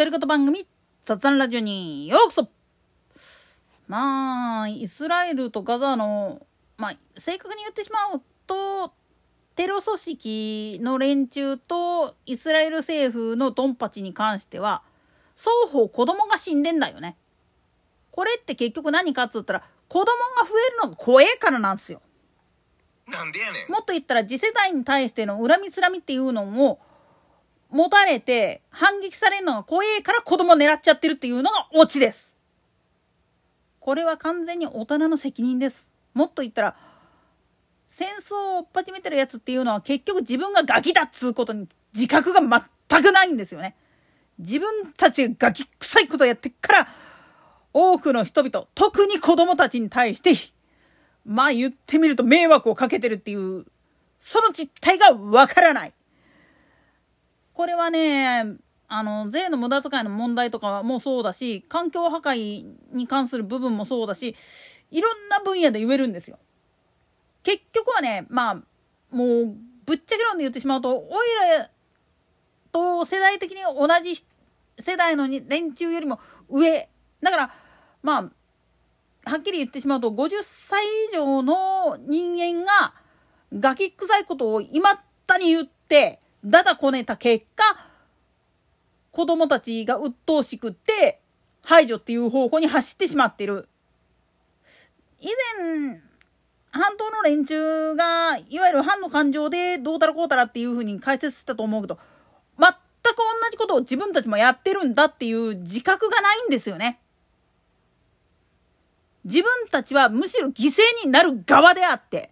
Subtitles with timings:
[0.00, 0.66] 独り言番組
[1.04, 2.48] 雑談ラジオにようこそ
[3.86, 6.40] まあイスラエルとガザの
[6.78, 8.94] まあ正確に言ってしまうと
[9.56, 14.80] テロ組織の連中とイスラエル政府のドンパチに関しては
[15.36, 17.18] 双方子供が死んでんだよね。
[18.10, 22.00] これって結局何かっつったら子供が増えるのが怖えからなんですよ。
[23.06, 26.80] なんでやねんもっと言ったら次世代に対しての恨みつらみっていうのを
[27.70, 32.30] 持たれて反撃されるのが怖えから子供狙っちゃってるっていうのがオチです。
[33.78, 35.90] これは完全に大人の責任です。
[36.14, 36.76] もっと言ったら
[37.90, 43.76] 戦争を追っ始めてるやつっていうのは結局自分がガキだっつうことに自覚が全くないんですよね。
[44.38, 46.88] 自分たちがガキ臭いことやってっから
[47.72, 50.32] 多くの人々特に子供たちに対して
[51.24, 53.66] まあ言ってみると迷惑をかけてるっていう
[54.18, 55.92] その実態がわからない。
[57.60, 58.56] これはね
[58.88, 64.34] あの税の無駄遣いの問題とかもそうだし環境破壊に関する部分もそうだし
[64.90, 66.38] いろんな分野で言えるんですよ。
[67.42, 68.54] 結局はねまあ
[69.14, 71.68] もうぶっちゃけ論で言ってしまうとおいら
[72.72, 74.24] と世代的に同じ
[74.78, 76.88] 世代の連中よりも上
[77.22, 77.50] だから
[78.02, 82.94] まあはっきり言ってしまうと50歳以上の人間が
[83.52, 87.90] ガキ臭いことをいまったに言ってだだこねた結果
[89.12, 91.20] 子供たちが鬱陶しくって
[91.62, 93.68] 排除っていう方向に走ってしまってる。
[95.20, 96.00] 以前
[96.72, 101.98] 半島の連中がいわゆる反の感情でどうたらこうたらっていうふうに解説したと思うけど
[102.58, 102.76] 全く
[103.16, 107.00] 同じことを自分たちもやってるんだっていう自覚がないんですよね。
[109.24, 112.30] 自分たちはむしろ犠牲になる側であって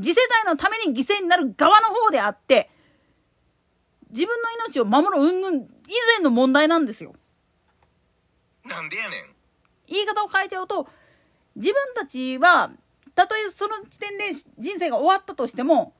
[0.00, 2.70] 次世代のために犠牲になる側の方であって
[4.12, 5.60] 自分の命を守る云々以
[6.16, 7.14] 前の問題なんですよ。
[8.64, 9.24] なんでやねん
[9.88, 10.86] 言い方を変えちゃうと
[11.56, 12.70] 自分たちは
[13.14, 15.92] たとえその時点で人生が終わったとしても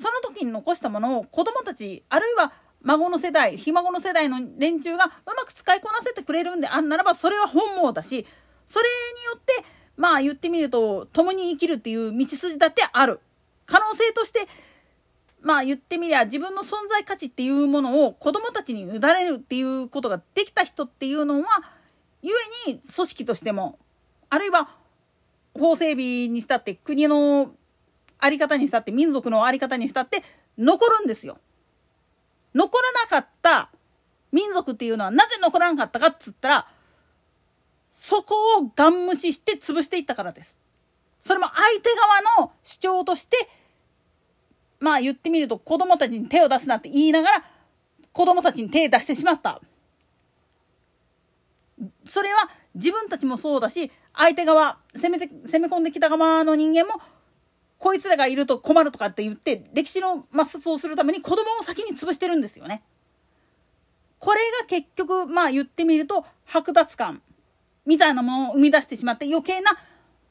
[0.00, 2.52] その時に残したものを子供たちあるいは
[2.82, 8.26] 孫の世代ひ孫の世代の連中がうまく使いこなせてくれるんであんならばそれは本望だし
[8.68, 8.88] それ
[9.20, 9.52] によって
[9.96, 13.20] まあ言ってみると共に生きるっていう道筋だってある
[13.66, 14.21] 可能性と
[15.52, 18.98] まあ言ってみりゃ自分の存在価値っていうものを子供たちに委ね
[19.28, 21.46] るっていうことができた人っていうのは
[22.22, 22.30] 故
[22.72, 23.78] に組織としても
[24.30, 24.70] あるいは
[25.52, 27.50] 法整備にしたって国の
[28.18, 30.22] 在り方にしたって民族の在り方にしたって
[30.56, 31.36] 残るんですよ。
[32.54, 33.68] 残らなかった
[34.32, 36.66] 民族っていうのはなぜ残らなかったかっつったら
[37.94, 40.54] そこをガン無視して潰していったからです。
[41.26, 41.90] それも相手
[42.38, 43.36] 側の主張として
[44.82, 47.44] まあ言ってみると子供たちに手を出すなって言いながら
[48.12, 49.60] 子供たちに手出してしまった。
[52.04, 57.00] それは自分たちもそうだし相手側攻めて攻め込んできた側の人間も
[57.78, 62.82] こいつらがいると困るとかって言って歴史の抹殺をするために子供を先に潰してるんですよね。
[64.18, 67.22] これが結局まあ言ってみると剥奪感
[67.84, 69.72] みたいなものを生み出してしまって余計な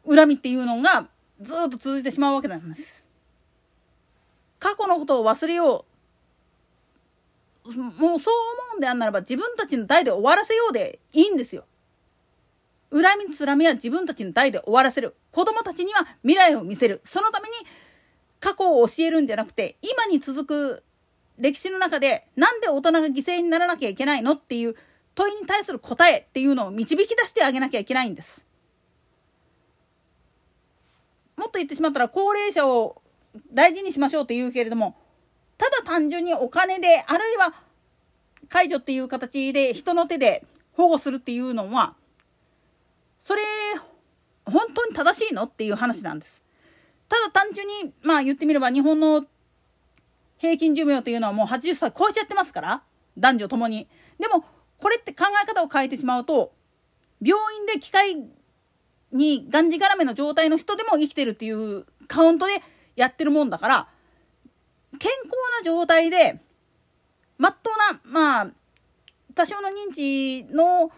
[0.08, 1.08] 恨みっていうのが
[1.42, 3.01] ずっと続いてしまうわけなんです。
[4.62, 5.86] 過去のことを忘れよ
[7.66, 8.34] うもうそう
[8.70, 11.66] 思うんであんならば自分たちの代で終わらせようでいいんですよ。
[12.92, 17.54] 恨みつらみは自分たちの代で終わらせる子供たちには未来を見せるそのために
[18.40, 20.84] 過去を教えるんじゃなくて今に続く
[21.38, 24.76] 歴史の中でなんで大人が犠牲にならなきゃいけないのっていう
[25.16, 28.42] 問いに対する答えっていうのを導き出してあげなきゃいけないんです。
[31.38, 33.02] もっと言ってしまったら高齢者を
[33.54, 34.96] 大事にしましょうって言うけれども
[35.58, 37.54] ただ単純にお金であるいは
[38.50, 40.44] 解除っていう形で人の手で
[40.74, 41.96] 保護するっていうのは
[43.24, 43.42] それ
[44.46, 46.42] 本当に正しいのっていう話なんです。
[47.08, 49.26] ただ単純にまあ言ってみれば日本の
[50.38, 52.82] 平均寿命っていうのはもう80歳超えちゃってますから
[53.18, 53.88] 男女ともに。
[54.20, 54.44] でも
[54.78, 56.52] これって考え方を変えてしまうと
[57.22, 58.18] 病院で機械
[59.12, 62.62] にがんじがらめの状態の人でも生きてるっていうカウントで
[62.96, 63.88] やってるもんだから
[65.00, 65.30] 健康
[65.60, 66.40] な状態で
[67.38, 68.52] まっとうなまあ
[69.34, 70.92] 多少の認知の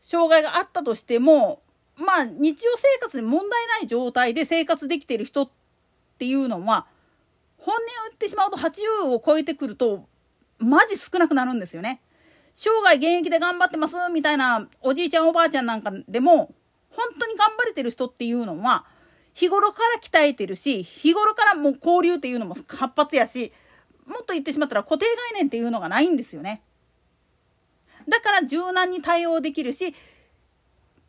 [0.00, 1.62] 障害があったとしても
[1.96, 5.50] まあ日常生活に問題ない状態で生活できてる人っ
[6.18, 6.86] ていうのは
[7.58, 10.06] 本音を言ってしまうと80を超えてくると
[10.58, 12.00] マジ少なくなるんですよね。
[12.54, 16.54] 生涯現役で頑張ってますみたいなおじいちゃんおばあちゃんなんかでも
[16.90, 18.86] 本当に頑張れてる人っていうのは
[19.36, 23.52] 日頃から鍛えてるし日頃からもう交流っていうのも活発やし
[24.06, 26.62] もっと言ってしまったら固定概念っていうのがないんですよね。
[28.08, 29.94] だから柔軟に対応できるし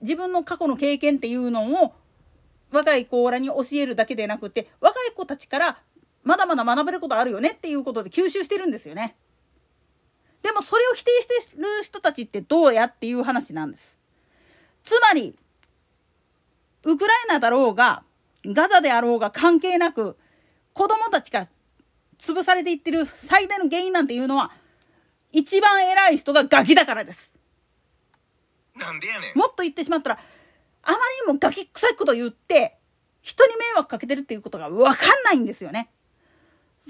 [0.01, 1.93] 自分の過去の経験っていうのを
[2.69, 5.77] 若い子らに教えるだけでなくて若い子たちから
[6.23, 9.15] まだまだ学べることあるよねっていうことで吸収してるんですよね。
[10.41, 13.95] でもそれを否定してる人たちってどうやっていう話なんです。
[14.83, 15.37] つまり
[16.83, 18.03] ウクライナだろうが
[18.53, 20.17] ガザであろうが関係なく
[20.73, 21.47] 子供たちが
[22.19, 24.51] 潰されていってる最大の原因なんていうのは
[25.31, 27.31] 一番偉い人がガキだからです。
[28.75, 29.37] なんでやねん。
[29.37, 30.19] もっと言ってしまったら
[30.83, 32.77] あまりにもガキ臭いこと言って
[33.21, 35.89] 人に迷惑かけてるっていうことが分かんないんですよね。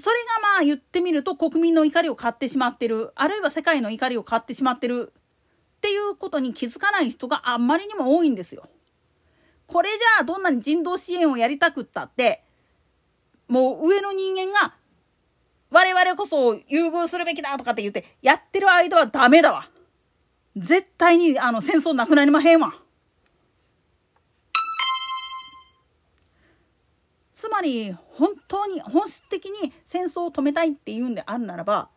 [0.00, 5.12] それがまあ言ってみると国民の怒りを買ってしまってるあるいは世界の怒りを買ってしまってる
[5.78, 8.68] っていうことに気づかない人があんまりにも多いんですよ。
[9.68, 12.42] これじゃあどんなに人道支援をやりたくったって
[13.48, 14.74] もう上の人間が
[15.70, 19.68] 我々こそ優遇するべきだとかって言ってやってる間はダメだわ。
[20.56, 22.74] 絶対にあの戦争なくなりまへんわ。
[27.34, 31.88] つまり本当に本質的に戦争を止めたいっていうんであるならば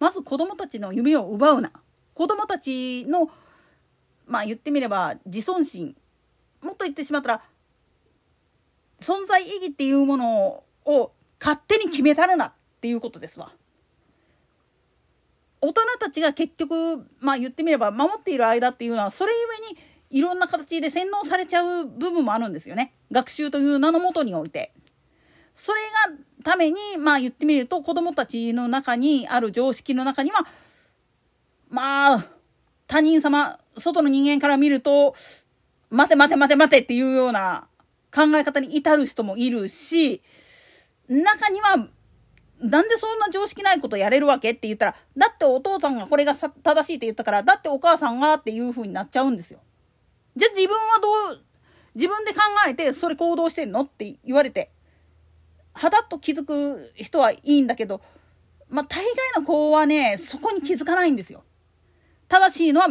[0.00, 1.70] まず子どもたちの夢を奪うな
[2.14, 3.30] 子どもたちの
[4.26, 5.94] まあ言ってみれば自尊心
[6.62, 7.42] もっと言ってしまったら
[9.00, 13.50] 存在意義っていうものを勝手に決めたるなっていうことですわ。
[15.60, 19.38] 大人たちが結局まあ言ってみれば守っている間っていうのはそれゆ
[19.70, 24.72] えにいろんな形で洗脳されちゃう部分もあるんですよね学習という名のもとにおいて。
[25.54, 30.46] それがためにまあ言ってみると子どもたちの中にある常識の中には
[31.68, 32.26] まあ
[32.86, 35.14] 他人様外の人間から見ると
[35.92, 37.68] 待て待て待て待てっていうような
[38.12, 40.22] 考え方に至る人もいるし
[41.08, 41.86] 中には
[42.60, 49.60] なんでそんな常識ないことやれるわけって言ったらだってお父さんがこれが正しいって言ったからだってお母さんがっていう風になっちゃうんですよ。
[50.36, 50.98] じゃあ自分は
[51.28, 51.40] どう
[51.94, 54.70] 自分で考えてそれ行動してんのって言われて
[55.74, 58.00] はだっと気づく人はいいんだけど
[58.70, 61.44] まあ大概の子はねそこに気づかないんですよ。
[62.28, 62.88] 正しいのは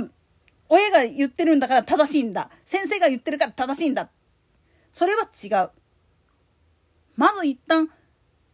[0.72, 4.10] 親が言ってるんだから正しいんだ先生が言ってるから正しいんだ
[4.94, 5.70] それは違う。
[7.18, 7.90] まず一旦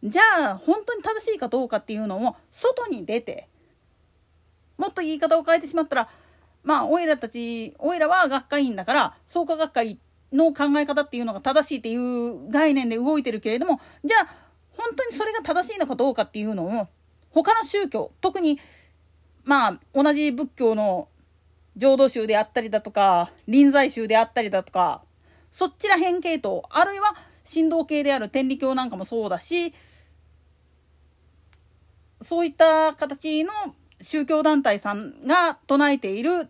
[0.02, 3.48] じゃあ本当に正しいかどうかっていうのを外に出て
[4.76, 6.08] もっと言い方を変えてしまったら
[6.64, 9.98] まあおいらたちおいらは学会員だから創価学会
[10.32, 14.26] の考え方っていうのが正しいっていう概念で動いてるけれどもじゃあ
[14.76, 16.88] 本当にそれが正しいのかどうかっていうのを
[17.30, 18.58] 他の宗教特に
[19.44, 21.08] まあ同じ仏教の
[21.78, 25.02] 浄土宗であったりだとか臨済宗であったりだとか
[25.52, 27.14] そっちら辺系統あるいは
[27.50, 29.72] 神道系である天理教なんかもそうだし
[32.22, 33.52] そういった形の
[34.00, 36.48] 宗教団体さんが唱えている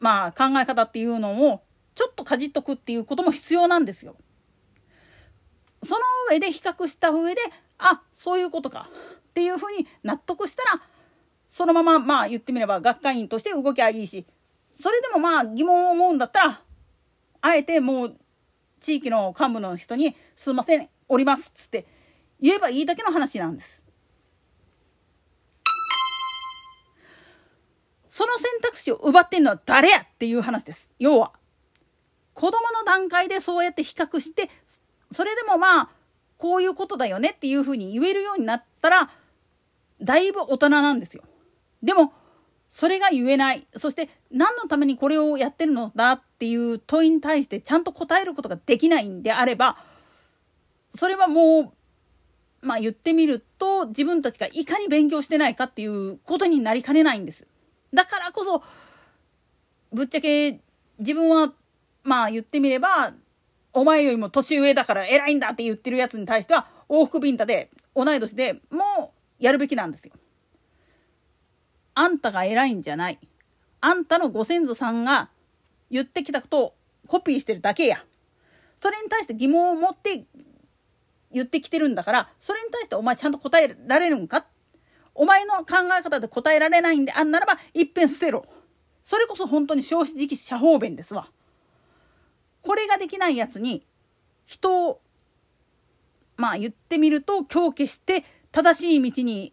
[0.00, 1.60] まあ考え方っていうのを
[1.94, 4.14] ちょっとかじっとくっていうことも必要なんですよ。
[5.84, 6.00] その
[6.30, 7.40] 上で比較した上で
[7.78, 8.88] あそういうことか
[9.28, 10.80] っていうふうに納得したら
[11.58, 14.24] そのまままあ言ってみれば学会員として動きゃいいし
[14.80, 16.60] それでもまあ疑問を思うんだったら
[17.40, 18.16] あえてもう
[18.78, 21.84] 地域の幹部の人に「すいませんおります」っつって
[22.40, 23.82] 言えばいいだけの話なんです。
[28.08, 30.88] その選択肢を奪ってんのは誰やっていう話です。
[31.00, 31.32] 要は。
[32.34, 34.48] 子供の段階でそうやって比較して、
[35.12, 35.90] それでもまあ、
[36.36, 39.10] こういうことだよねっていうふうに言えるようになったら、
[40.00, 41.22] だいぶ大人なんですよ。
[41.82, 42.12] でも、
[42.70, 43.66] それが言えない。
[43.76, 49.76] そして、何のためにこれをやってるのだっていう問いに対してちゃんと答えることができないんであれば、
[50.94, 51.72] それはも
[52.62, 57.46] う、まあ言ってみると、自分たちがいかに勉強してないかっていうことになりかねないんです。
[57.92, 58.62] だからこそ
[59.92, 60.60] ぶっちゃけ
[60.98, 61.52] 自分は
[62.04, 63.12] まあ言ってみれば
[63.72, 70.12] お前よりも年上だから偉いんだって言ってるやつに対しては往復ビンタで同い年でもうやるべきなんですよ。
[72.00, 73.18] あんたが偉いんじゃない。
[73.80, 75.30] あんたのご先祖さんが
[75.90, 76.74] 言ってきたことを
[77.08, 78.04] コピーしてるだけや。
[78.80, 80.24] それに対して疑問を持って
[81.32, 84.46] 言ってきてるんだからそれに対してお前ちゃんと答えられるんか？
[85.16, 88.46] お前の考え方で答えられないんであんならばいっぺん捨てろ。
[89.04, 91.28] それこそ本当に消費時期遮方弁ですわ。
[92.62, 93.84] これができないやつに
[94.46, 95.00] 人を
[96.36, 99.52] まあ言ってみると強化して正しい道に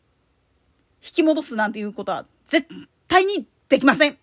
[1.01, 2.67] 引き戻すなんていうことは絶
[3.07, 4.17] 対にできません。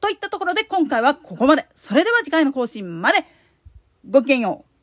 [0.00, 1.66] といったところで今回はここまで。
[1.76, 3.24] それでは次回の更新まで。
[4.08, 4.73] ごきげんよう。